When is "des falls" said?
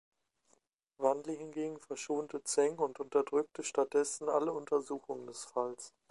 5.27-5.93